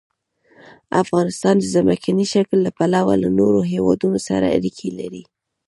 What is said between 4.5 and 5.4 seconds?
اړیکې لري.